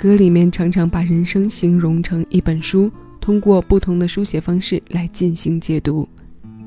[0.00, 6.08] 歌里面常常把人生形容成一本书，通过不同的书写方式来进行解读。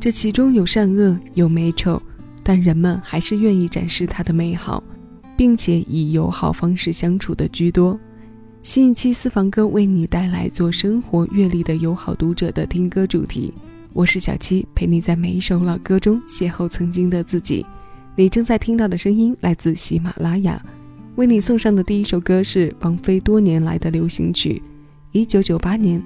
[0.00, 2.00] 这其中有善恶，有美丑，
[2.42, 4.82] 但人们还是愿意展示它的美好，
[5.36, 8.00] 并且以友好方式相处的居多。
[8.62, 13.52] 新一期私房歌为你带来做生活阅历的友好读者的听歌主题。
[13.92, 17.66] 我是小七，陪你在每一首老歌中邂逅曾经的自己。
[18.16, 20.58] 你正在听到的声音来自喜马拉雅。
[21.18, 24.62] 为你送上的第一首歌是王菲多年来的流行曲，
[25.10, 26.00] 一九九八年，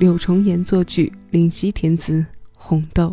[0.00, 2.14] 柳重言作曲，林夕填词，
[2.52, 3.10] 《红豆》。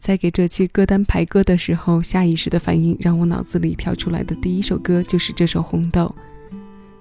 [0.00, 6.14] 在给这期歌单排歌的时候，下意识的反应让我脑子里跳出来的第一首歌就是这首《红豆》。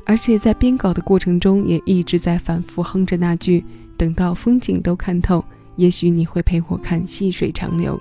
[0.05, 3.63] 而且在编稿的过程中，也一直在反复哼着那句
[3.95, 5.43] ：“等到风景都看透，
[5.75, 7.99] 也许你会陪我看细水长流。”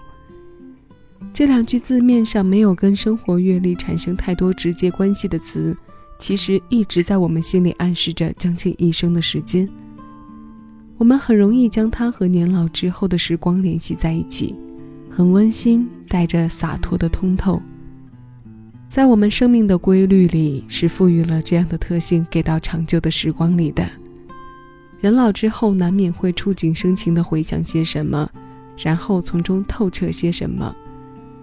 [1.32, 5.76] 这两句字面上没有跟生活阅历产生太多直接关系的词，
[6.19, 9.69] 其实一直在我们心里暗示着将近一生的时间。
[10.96, 14.54] 我们很容易将它和年老之后的时光联系在一起，
[15.20, 17.61] 很温馨，带着洒脱的通透。
[18.88, 23.87] 在我们生命的规律里，是赋予了这样的特性给到长久的时光里的。
[24.99, 28.26] 人老之后，难免会触景生情地回想些什么，
[28.78, 30.75] 然后从中透彻些什么。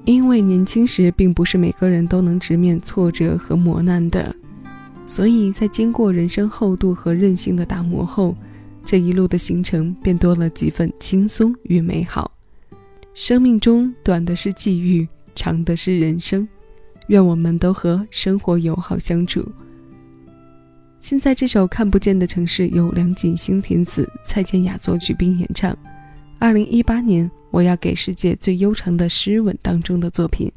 [0.05, 4.35] 因为年轻时并不是每个人都能直面挫折和磨难的，
[5.05, 8.35] 所以在经过人生厚度和韧性的打磨后，
[8.83, 12.31] 这一路的行程便多了几分轻松与美好。
[13.19, 16.47] 生命中短的是际遇，长的是人生。
[17.07, 19.43] 愿我们都和生活友好相处。
[20.99, 25.75] 现在这首《看不见的城市》由梁锦星填词，蔡健雅作曲并演唱。
[26.37, 30.51] 二零一八年，我要给世界最悠长的诗吻当中的作品。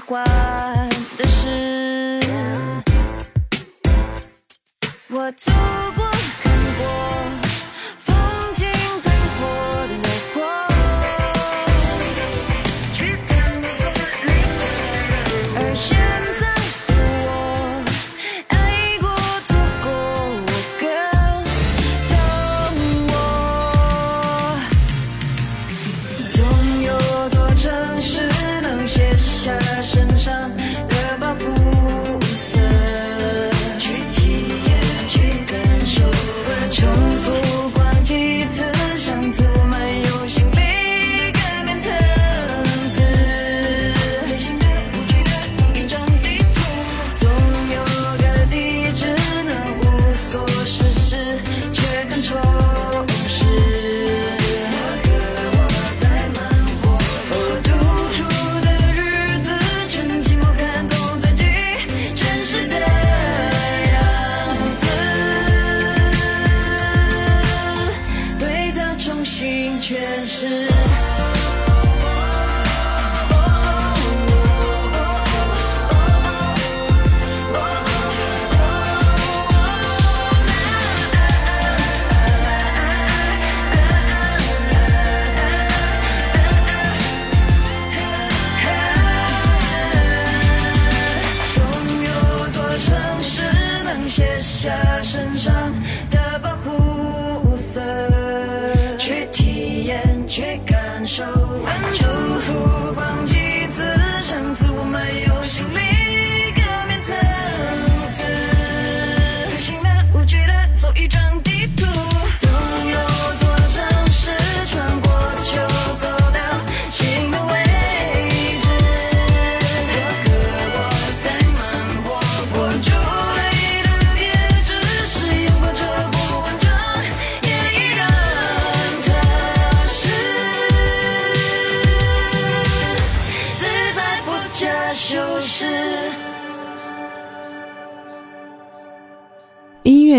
[0.00, 0.24] 欢
[1.18, 2.20] 的事。
[5.08, 5.52] 我走
[5.96, 6.10] 过，
[6.42, 7.09] 看过。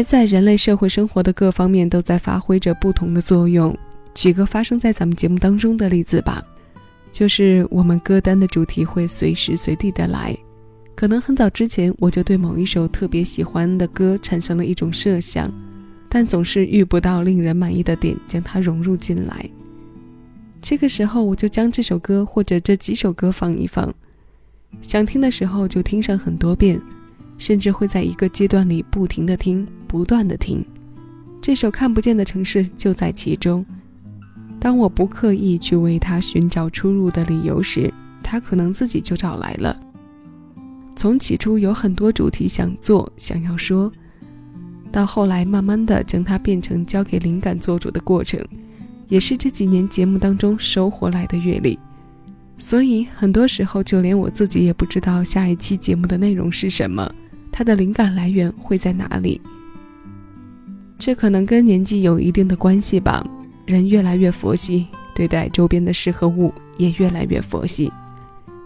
[0.04, 3.76] 在人类社会生活的各方面都在发挥着不同的作用。
[4.14, 6.44] 举个发生在咱们节目当中的例子吧，
[7.12, 10.36] 就是我们歌单的主题会随时随地的来。
[10.96, 15.52] 可能很早之前我就对某一首特别喜欢的歌产生了一种设想，
[16.10, 19.50] 但总是遇不到令人满意的点将它融入进来。
[20.62, 23.92] 这个时候我就将这首歌或者这几首歌放一放，
[24.82, 26.80] 想听的时候就听上很多遍。
[27.42, 30.64] 甚至会在一个阶段里不停地听，不断地听。
[31.42, 33.66] 这首看不见的城市就在其中。
[34.60, 39.76] 当我不刻意去为它寻找出入的理由时，它可能自己就找来了。
[40.96, 43.92] 从起初有很多主题想做、想要说，
[44.92, 48.40] 到后来慢慢的将它变成交给灵感做主的过程，
[49.08, 51.80] 也是这几年节目当中收获来的阅历。
[52.60, 57.12] 所以很多时候，就连我自己也不知道下一期节目的内容是什么。
[57.62, 59.40] 他的灵感来源会在哪里？
[60.98, 63.24] 这可能跟年纪有一定的关系吧。
[63.68, 67.92] 人越来越佛系，对待周边的事和物也越来越佛系。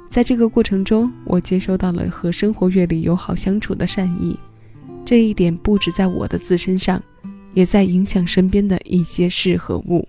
[0.10, 4.40] 在这个过程中，我接收到了和生活阅历友好相处的善意。
[5.04, 7.04] 这一点不止在我的自身上，
[7.54, 10.08] 也在影响身边的一些事和物。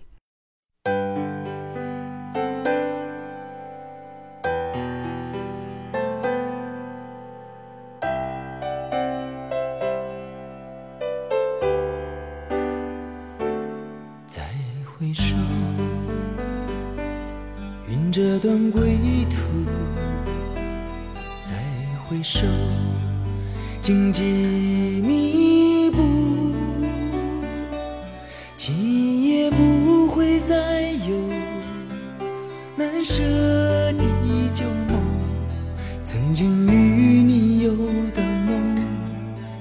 [33.92, 35.00] 的旧梦。
[36.04, 37.72] 曾经与你有
[38.14, 38.76] 的梦，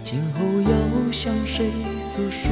[0.04, 1.70] 今后要向谁
[2.00, 2.52] 诉说？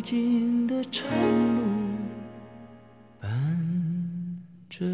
[0.00, 1.06] 尽的长
[1.56, 1.62] 路
[3.20, 3.30] 伴
[4.68, 4.84] 着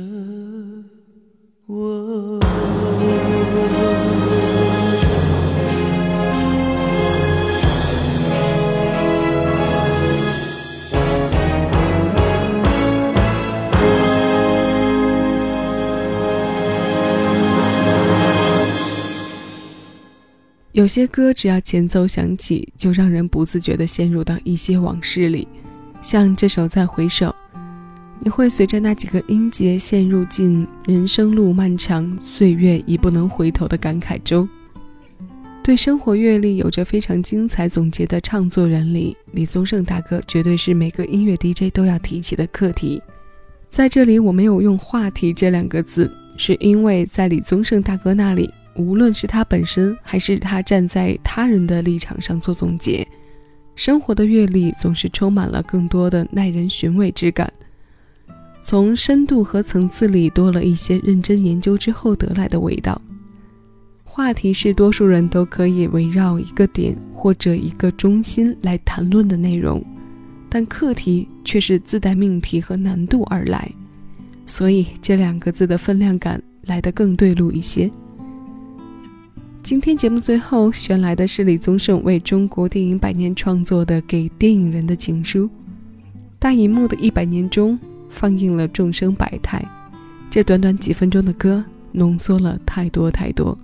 [1.66, 2.41] 我。
[20.72, 25.46] 有些歌只要前奏响起，就让人不自觉地陷入到一些往事里，
[26.00, 27.26] 像这首《再回首》，
[28.18, 34.48] 你会随着那几个音节陷入进人生路漫长，岁月已不能回头的感慨中。
[35.62, 43.00] 对生活阅历有着非常精彩总结的唱作人里，李宗盛大哥绝对是每个音乐 DJ 都要提起的课题。
[43.68, 48.50] 在这里我没有用“话题”这两个字，是因为在李宗盛大哥那里。
[48.76, 53.06] 无论是他本身，还是他站在他人的立场上做总结，
[53.74, 57.52] 生活的阅历总是充满了更多的耐人寻味之感。
[58.62, 63.00] 从深度和层次里多了一些认真研究之后得来的味道。
[64.04, 69.84] 话题是多数人都可以围绕一个点或者一个中心来谈论的内容，
[70.48, 73.70] 但课题却是自带命题和难度而来，
[74.46, 77.90] 所以这两个字的分量感来得更对路一些。
[79.62, 85.44] 今天节目最后选来的是李宗盛为中国电影百年创作的《给电影人的情书》。
[86.40, 87.78] 大银幕的一百年中，
[88.10, 89.64] 放映了众生百态，
[90.28, 93.56] 这短短几分钟的歌，浓缩了太多太多。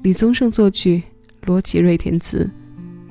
[0.00, 1.02] 李宗盛作曲，
[1.44, 2.50] 罗启瑞填词。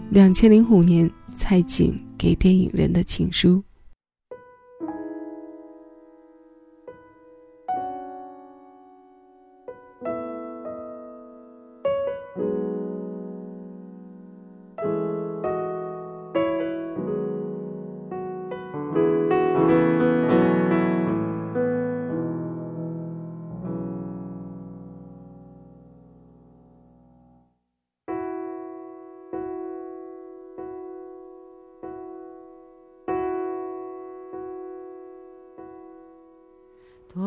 [0.10, 3.64] 两千零五年，蔡锦给电影人的情书。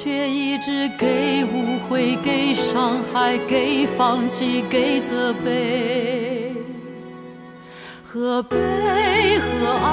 [0.00, 6.54] 却一直给误会，给伤害，给放弃，给责备。
[8.04, 8.56] 何悲
[9.40, 9.88] 何爱？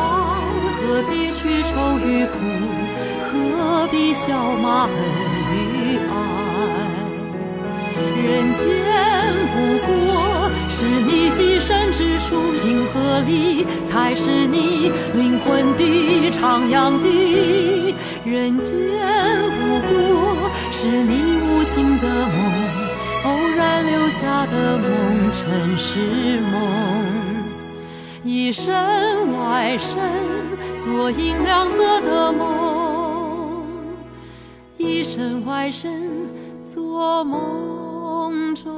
[0.78, 2.38] 何必去愁与苦？
[3.24, 4.94] 何必笑骂恨
[5.52, 6.14] 与爱？
[8.28, 8.64] 人间
[9.56, 9.56] 不
[9.88, 9.90] 过
[10.70, 17.96] 是你寄身之处，银河里才是你灵魂的徜徉地。
[18.26, 18.74] 人间。
[19.60, 19.96] 不过
[20.72, 22.36] 是你无心的梦，
[23.24, 26.54] 偶然留下的梦，尘世梦。
[28.24, 28.74] 一身
[29.38, 30.02] 外身，
[30.84, 33.64] 做银亮色的梦；
[34.78, 36.12] 一身外身，
[36.66, 38.74] 做梦中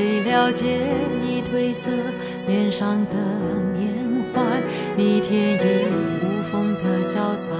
[0.00, 0.64] 谁了解
[1.20, 1.90] 你褪色
[2.46, 3.16] 脸上的
[3.74, 3.92] 缅
[4.32, 4.40] 怀？
[4.96, 5.84] 你天衣
[6.22, 7.52] 无缝的潇洒，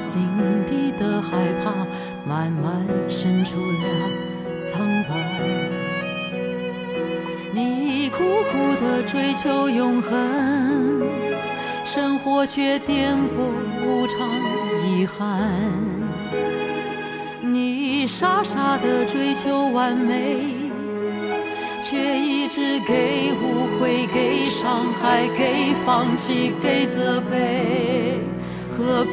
[0.00, 0.22] 心
[0.68, 1.72] 底的害怕
[2.24, 3.82] 慢慢渗出了
[4.70, 5.16] 苍白。
[7.52, 11.02] 你苦苦的追求永恒，
[11.84, 13.50] 生活却颠簸
[13.84, 14.20] 无常
[14.86, 15.52] 遗憾。
[17.42, 20.54] 你傻傻的追求完美，
[21.90, 28.20] 却一直给误会、给伤害、给放弃、给责备。
[28.76, 29.12] 何悲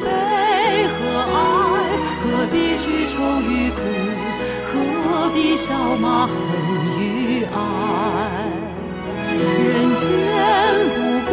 [0.92, 0.98] 何
[1.32, 1.36] 爱？
[2.20, 3.80] 何必去愁与苦？
[4.74, 6.34] 何必笑骂恨
[7.00, 7.56] 与爱？
[9.38, 10.04] 人间
[10.92, 10.96] 不
[11.30, 11.32] 过